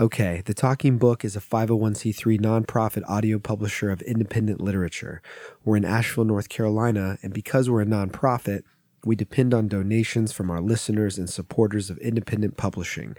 [0.00, 5.20] Okay, The Talking Book is a 501c3 nonprofit audio publisher of independent literature.
[5.62, 8.62] We're in Asheville, North Carolina, and because we're a nonprofit,
[9.04, 13.14] we depend on donations from our listeners and supporters of independent publishing.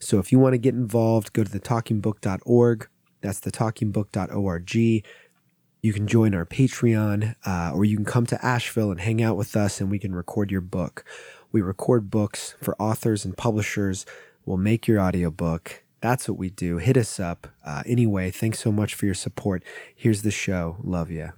[0.00, 2.88] So if you want to get involved, go to thetalkingbook.org.
[3.20, 4.74] That's thetalkingbook.org.
[4.74, 9.36] You can join our Patreon, uh, or you can come to Asheville and hang out
[9.36, 11.04] with us, and we can record your book.
[11.52, 14.04] We record books for authors and publishers.
[14.44, 16.76] We'll make your audiobook that's what we do.
[16.76, 17.46] Hit us up.
[17.64, 19.64] Uh, anyway, thanks so much for your support.
[19.96, 20.76] Here's the show.
[20.84, 21.32] Love you.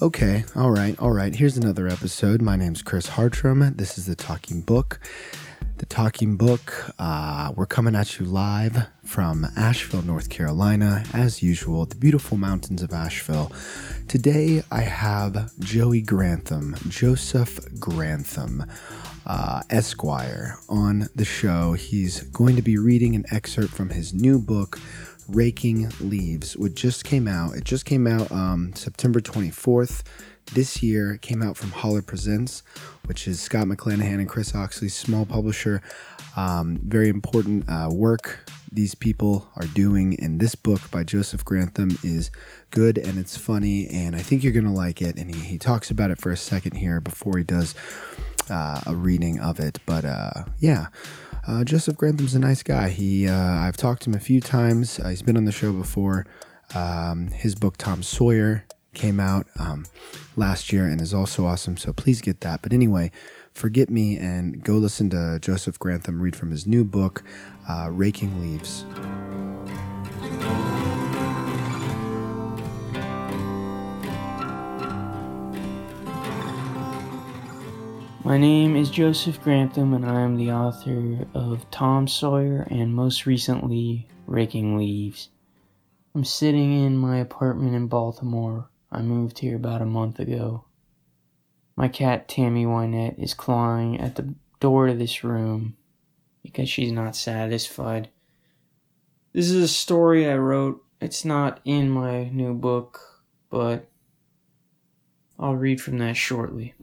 [0.00, 1.34] Okay, all right, all right.
[1.34, 2.40] Here's another episode.
[2.40, 3.74] My name's Chris Hartram.
[3.74, 5.00] This is The Talking Book
[5.78, 6.92] the Talking Book.
[6.98, 12.82] Uh, we're coming at you live from Asheville, North Carolina, as usual, the beautiful mountains
[12.82, 13.52] of Asheville.
[14.08, 18.64] Today I have Joey Grantham, Joseph Grantham,
[19.24, 21.74] uh, Esquire, on the show.
[21.74, 24.80] He's going to be reading an excerpt from his new book,
[25.28, 27.54] Raking Leaves, which just came out.
[27.54, 30.02] It just came out um, September 24th
[30.52, 32.62] this year came out from Holler Presents,
[33.06, 35.82] which is Scott McClanahan and Chris Oxley's small publisher.
[36.36, 41.98] Um, very important uh, work these people are doing, and this book by Joseph Grantham
[42.02, 42.30] is
[42.70, 45.16] good and it's funny, and I think you're gonna like it.
[45.16, 47.74] And he, he talks about it for a second here before he does
[48.50, 49.78] uh, a reading of it.
[49.86, 50.86] But uh, yeah.
[51.46, 52.90] Uh, Joseph Grantham's a nice guy.
[52.90, 55.00] He, uh, I've talked to him a few times.
[55.00, 56.26] Uh, he's been on the show before.
[56.74, 59.86] Um, his book Tom Sawyer came out um,
[60.36, 61.76] last year and is also awesome.
[61.76, 62.62] So please get that.
[62.62, 63.10] But anyway,
[63.52, 67.22] forget me and go listen to Joseph Grantham read from his new book,
[67.68, 68.84] uh, Raking Leaves.
[78.24, 83.24] My name is Joseph Grantham, and I am the author of Tom Sawyer and most
[83.24, 85.30] recently, Raking Leaves.
[86.14, 90.64] I'm sitting in my apartment in Baltimore I moved here about a month ago.
[91.76, 95.76] My cat Tammy Wynette is clawing at the door to this room
[96.42, 98.08] because she's not satisfied.
[99.32, 100.82] This is a story I wrote.
[101.00, 103.00] It's not in my new book,
[103.50, 103.88] but
[105.38, 106.74] I'll read from that shortly.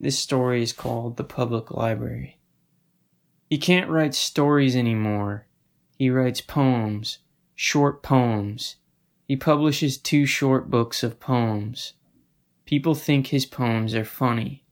[0.00, 2.40] This story is called The Public Library.
[3.48, 5.46] He can't write stories anymore.
[5.98, 7.18] He writes poems,
[7.54, 8.76] short poems
[9.30, 11.92] he publishes two short books of poems.
[12.66, 14.64] People think his poems are funny.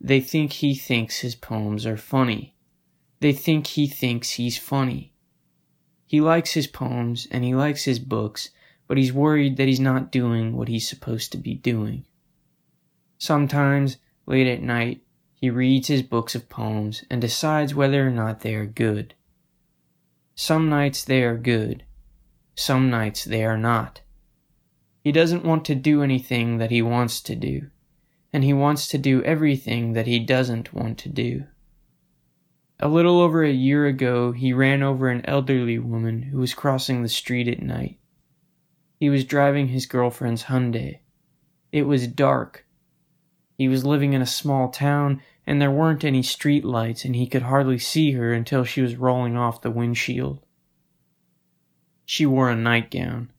[0.00, 2.56] They think he thinks his poems are funny.
[3.20, 5.12] They think he thinks he's funny.
[6.06, 8.48] He likes his poems and he likes his books,
[8.86, 12.06] but he's worried that he's not doing what he's supposed to be doing.
[13.18, 15.02] Sometimes, late at night,
[15.34, 19.12] he reads his books of poems and decides whether or not they are good.
[20.34, 21.84] Some nights they are good,
[22.58, 24.00] some nights they are not.
[25.04, 27.70] He doesn't want to do anything that he wants to do,
[28.32, 31.44] and he wants to do everything that he doesn't want to do.
[32.80, 37.02] A little over a year ago, he ran over an elderly woman who was crossing
[37.02, 37.98] the street at night.
[38.98, 40.98] He was driving his girlfriend's Hyundai.
[41.70, 42.66] It was dark.
[43.56, 47.28] He was living in a small town, and there weren't any street lights, and he
[47.28, 50.40] could hardly see her until she was rolling off the windshield.
[52.10, 53.30] She wore a nightgown.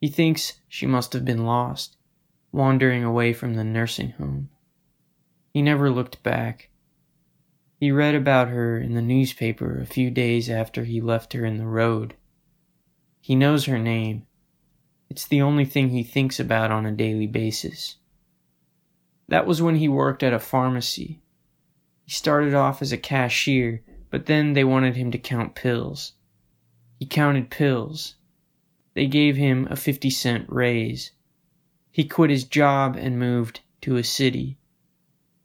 [0.00, 1.98] He thinks she must have been lost,
[2.50, 4.48] wandering away from the nursing home.
[5.52, 6.70] He never looked back.
[7.78, 11.58] He read about her in the newspaper a few days after he left her in
[11.58, 12.14] the road.
[13.20, 14.26] He knows her name.
[15.10, 17.96] It's the only thing he thinks about on a daily basis.
[19.28, 21.20] That was when he worked at a pharmacy.
[22.04, 26.14] He started off as a cashier, but then they wanted him to count pills.
[26.98, 28.16] He counted pills.
[28.94, 31.12] They gave him a 50 cent raise.
[31.90, 34.58] He quit his job and moved to a city.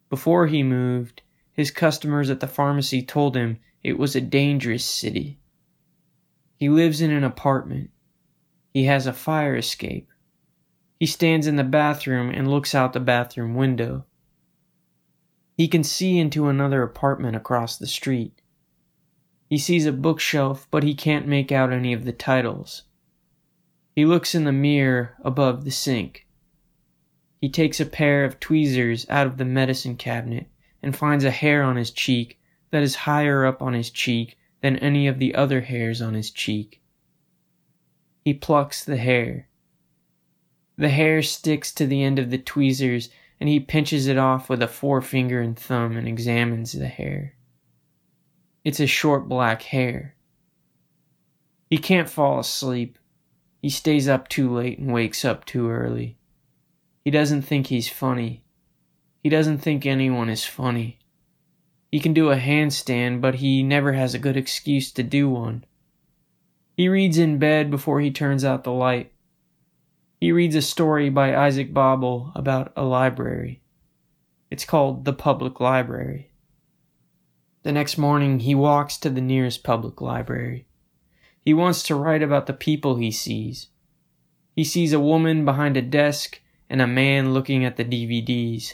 [0.10, 1.22] Before he moved,
[1.54, 5.40] his customers at the pharmacy told him it was a dangerous city.
[6.56, 7.90] He lives in an apartment.
[8.74, 10.10] He has a fire escape.
[11.00, 14.06] He stands in the bathroom and looks out the bathroom window.
[15.58, 18.41] He can see into another apartment across the street.
[19.52, 22.84] He sees a bookshelf, but he can't make out any of the titles.
[23.94, 26.26] He looks in the mirror above the sink.
[27.42, 30.48] He takes a pair of tweezers out of the medicine cabinet
[30.82, 32.40] and finds a hair on his cheek
[32.70, 36.32] that is higher up on his cheek than any of the other hairs on his
[36.32, 36.82] cheek.
[38.24, 39.50] He plucks the hair.
[40.78, 44.62] The hair sticks to the end of the tweezers, and he pinches it off with
[44.62, 47.36] a forefinger and thumb and examines the hair.
[48.64, 50.16] It's a short black hair.
[51.70, 53.00] He can't fall asleep.
[53.62, 56.18] He stays up too late and wakes up too early.
[57.04, 58.44] He doesn't think he's funny.
[59.24, 61.00] He doesn't think anyone is funny.
[61.92, 65.66] He can do a handstand, but he never has a good excuse to do one.
[66.78, 69.12] He reads in bed before he turns out the light.
[70.20, 73.62] He reads a story by Isaac Babel about a library.
[74.50, 76.31] It's called The Public Library.
[77.64, 80.66] The next morning, he walks to the nearest public library.
[81.46, 83.68] He wants to write about the people he sees.
[84.56, 88.74] He sees a woman behind a desk and a man looking at the DVDs.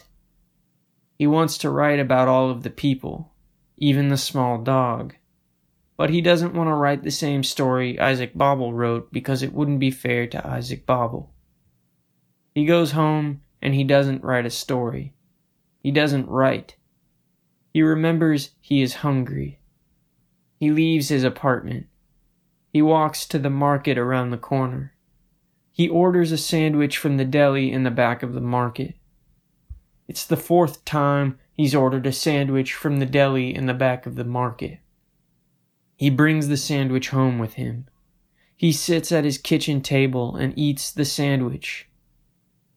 [1.17, 3.33] He wants to write about all of the people,
[3.77, 5.15] even the small dog.
[5.97, 9.79] But he doesn't want to write the same story Isaac Babel wrote because it wouldn't
[9.79, 11.33] be fair to Isaac Babel.
[12.55, 15.13] He goes home and he doesn't write a story.
[15.81, 16.76] He doesn't write.
[17.77, 19.59] He remembers he is hungry.
[20.55, 21.85] He leaves his apartment.
[22.73, 24.95] He walks to the market around the corner.
[25.71, 28.95] He orders a sandwich from the deli in the back of the market.
[30.07, 34.15] It's the fourth time he's ordered a sandwich from the deli in the back of
[34.15, 34.79] the market.
[35.97, 37.85] He brings the sandwich home with him.
[38.55, 41.87] He sits at his kitchen table and eats the sandwich.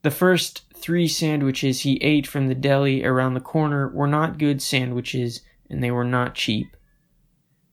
[0.02, 4.60] The first three sandwiches he ate from the deli around the corner were not good
[4.60, 6.76] sandwiches and they were not cheap.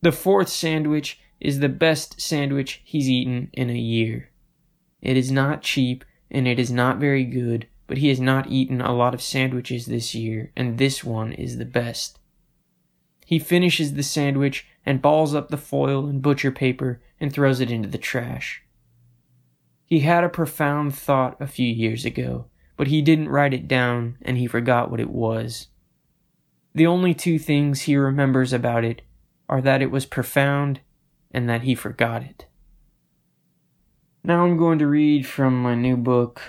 [0.00, 4.30] The fourth sandwich is the best sandwich he's eaten in a year.
[5.00, 8.80] It is not cheap and it is not very good, but he has not eaten
[8.80, 12.18] a lot of sandwiches this year, and this one is the best.
[13.24, 17.70] He finishes the sandwich and balls up the foil and butcher paper and throws it
[17.70, 18.62] into the trash.
[19.84, 22.46] He had a profound thought a few years ago,
[22.78, 25.66] but he didn't write it down and he forgot what it was.
[26.74, 29.02] The only two things he remembers about it
[29.48, 30.80] are that it was profound
[31.32, 32.46] and that he forgot it.
[34.22, 36.40] Now I'm going to read from my new book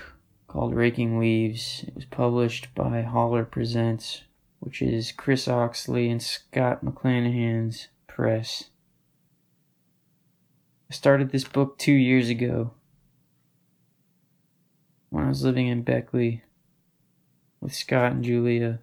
[0.47, 1.83] called Raking Leaves.
[1.87, 4.21] It was published by Holler Presents,
[4.59, 8.65] which is Chris Oxley and Scott McClanahan's Press.
[10.91, 12.73] I started this book two years ago
[15.09, 16.43] when I was living in Beckley
[17.61, 18.79] with Scott and Julia.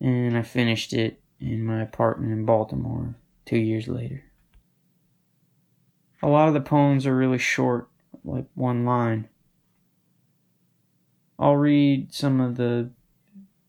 [0.00, 3.14] And I finished it in my apartment in Baltimore
[3.44, 4.24] two years later.
[6.22, 7.88] A lot of the poems are really short,
[8.24, 9.28] like one line.
[11.38, 12.90] I'll read some of the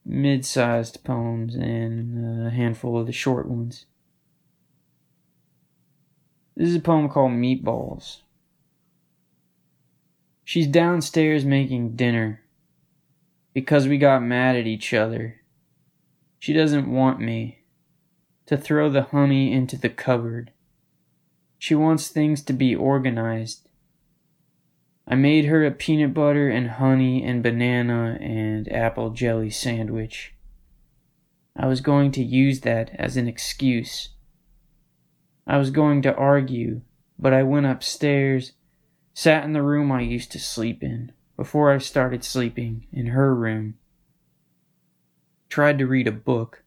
[0.04, 3.86] mid sized poems and a handful of the short ones.
[6.56, 8.22] This is a poem called Meatballs.
[10.50, 12.42] She's downstairs making dinner
[13.54, 15.42] because we got mad at each other.
[16.40, 17.66] She doesn't want me
[18.48, 20.50] to throw the honey into the cupboard.
[21.60, 23.70] She wants things to be organized.
[25.08, 30.34] I made her a peanut butter and honey and banana and apple jelly sandwich.
[31.56, 34.10] I was going to use that as an excuse.
[35.46, 36.82] I was going to argue,
[37.20, 38.54] but I went upstairs,
[39.20, 43.36] sat in the room I used to sleep in before I started sleeping in her
[43.36, 43.74] room.
[45.50, 46.64] Tried to read a book.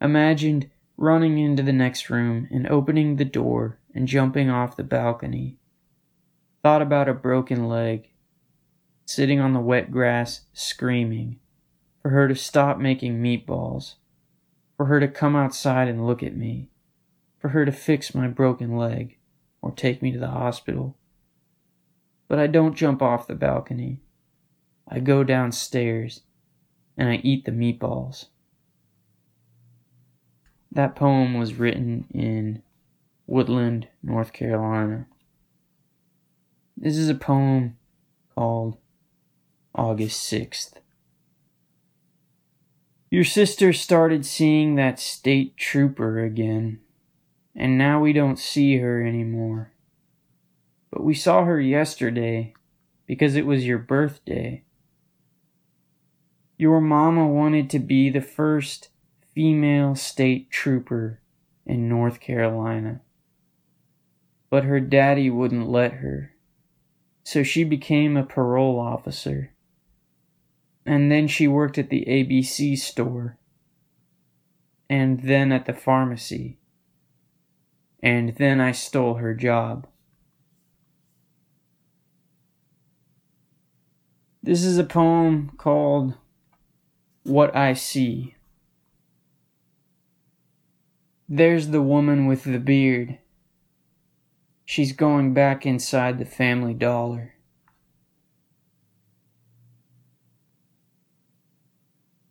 [0.00, 5.58] Imagined running into the next room and opening the door and jumping off the balcony
[6.60, 8.08] thought about a broken leg,
[9.06, 11.38] sitting on the wet grass screaming,
[12.02, 13.94] for her to stop making meatballs,
[14.76, 16.68] for her to come outside and look at me,
[17.38, 19.18] for her to fix my broken leg
[19.62, 20.96] or take me to the hospital.
[22.30, 24.02] But I don't jump off the balcony.
[24.86, 26.20] I go downstairs
[26.96, 28.26] and I eat the meatballs.
[30.70, 32.62] That poem was written in
[33.26, 35.08] Woodland, North Carolina.
[36.76, 37.76] This is a poem
[38.36, 38.76] called
[39.74, 40.74] August 6th.
[43.10, 46.78] Your sister started seeing that state trooper again,
[47.56, 49.72] and now we don't see her anymore.
[50.90, 52.54] But we saw her yesterday
[53.06, 54.64] because it was your birthday.
[56.56, 58.88] Your mama wanted to be the first
[59.34, 61.20] female state trooper
[61.64, 63.00] in North Carolina,
[64.50, 66.34] but her daddy wouldn't let her
[67.30, 69.52] so she became a parole officer.
[70.84, 73.38] And then she worked at the ABC store.
[74.88, 76.58] And then at the pharmacy.
[78.02, 79.86] And then I stole her job.
[84.42, 86.14] This is a poem called
[87.24, 88.36] What I See.
[91.28, 93.18] There's the woman with the beard.
[94.64, 97.34] She's going back inside the family dollar.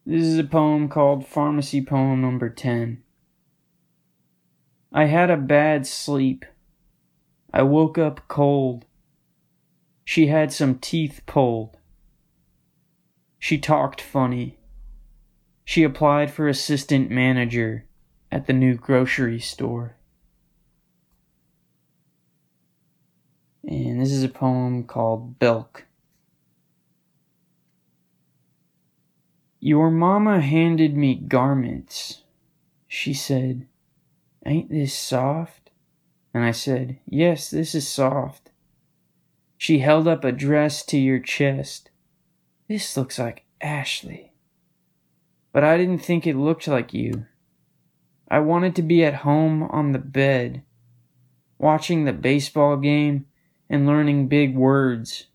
[0.03, 3.03] This is a poem called Pharmacy Poem Number 10.
[4.91, 6.43] I had a bad sleep.
[7.53, 8.85] I woke up cold.
[10.03, 11.75] She had some teeth pulled.
[13.39, 14.59] She talked funny.
[15.63, 17.85] She applied for assistant manager
[18.31, 19.95] at the new grocery store.
[23.63, 25.85] And this is a poem called Belk.
[29.59, 32.23] Your mama handed me garments.
[32.87, 33.67] She said,
[34.45, 35.69] Ain't this soft?
[36.33, 38.51] And I said, Yes, this is soft.
[39.57, 41.88] She held up a dress to your chest.
[42.69, 44.31] This looks like Ashley.
[45.51, 47.25] But I didn't think it looked like you.
[48.31, 50.63] I wanted to be at home on the bed,
[51.57, 53.25] watching the baseball game
[53.69, 55.25] and learning big words.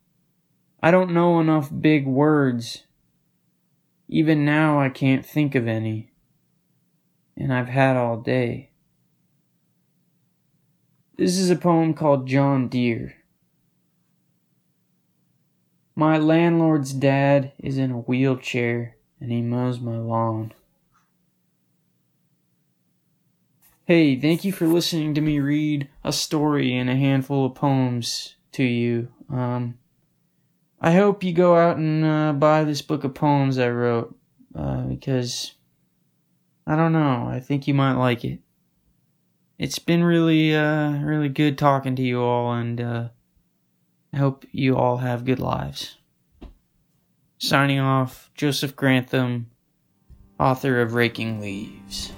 [0.82, 2.84] I don't know enough big words
[4.08, 6.12] even now, I can't think of any,
[7.36, 8.70] and I've had all day.
[11.16, 13.14] This is a poem called John Deere.
[15.96, 20.52] My landlord's dad is in a wheelchair and he mows my lawn.
[23.86, 28.34] Hey, thank you for listening to me read a story and a handful of poems
[28.52, 29.08] to you.
[29.30, 29.78] Um,
[30.80, 34.16] I hope you go out and uh, buy this book of poems I wrote
[34.54, 35.54] uh, because
[36.66, 37.26] I don't know.
[37.28, 38.40] I think you might like it.
[39.58, 43.08] It's been really, uh, really good talking to you all, and uh,
[44.14, 45.97] I hope you all have good lives.
[47.38, 49.50] Signing off, Joseph Grantham,
[50.38, 52.12] author of Raking Leaves.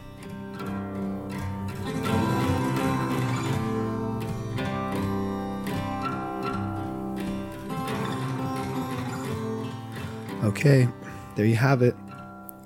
[10.45, 10.87] Okay,
[11.35, 11.97] there you have it.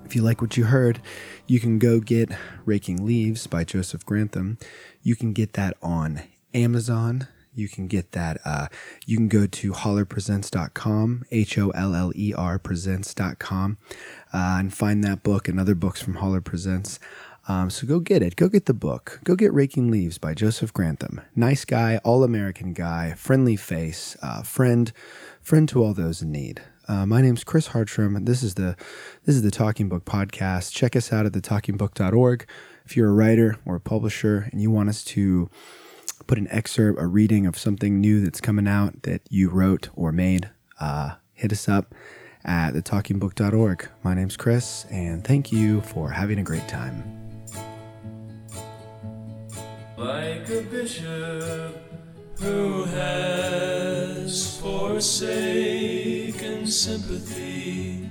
[0.05, 1.01] If you like what you heard,
[1.47, 2.33] you can go get
[2.65, 4.59] Raking Leaves by Joseph Grantham.
[5.05, 6.23] You can get that on
[6.53, 7.29] Amazon.
[7.55, 8.39] You can get that.
[8.45, 8.69] Uh,
[9.07, 13.79] you can go to hollerpresents.com, H O L L E R presents.com,
[14.33, 16.99] uh, and find that book and other books from Holler Presents.
[17.49, 18.37] Um, so go get it.
[18.37, 19.21] Go get the book.
[19.25, 21.21] Go get Raking Leaves by Joseph Grantham.
[21.35, 24.93] Nice guy, all American guy, friendly face, uh, friend,
[25.41, 26.63] friend to all those in need.
[26.87, 28.25] Uh, my name's Chris Hartram.
[28.25, 28.77] This is the
[29.25, 30.73] this is the Talking Book podcast.
[30.73, 32.47] Check us out at thetalkingbook.org.
[32.85, 35.49] If you're a writer or a publisher and you want us to
[36.31, 40.13] put an excerpt, a reading of something new that's coming out that you wrote or
[40.13, 41.93] made, uh, hit us up
[42.45, 43.89] at thetalkingbook.org.
[44.05, 47.03] My name's Chris, and thank you for having a great time.
[49.97, 51.83] Like a bishop
[52.39, 55.09] who has forsaken
[56.65, 58.09] sympathy,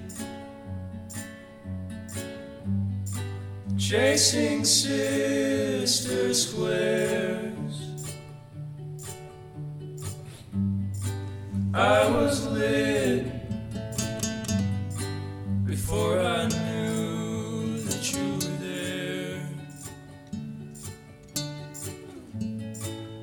[3.77, 7.48] chasing sister squares.
[11.71, 13.25] I was lit
[15.65, 19.47] before I knew that you were there.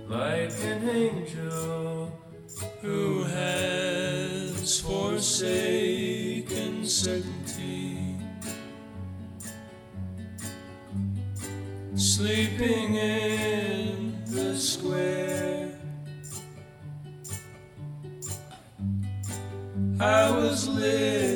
[0.08, 2.12] Like an angel
[2.82, 6.04] who has forsaken
[6.86, 8.16] certainty,
[11.96, 12.85] sleeping
[19.98, 21.35] I was lit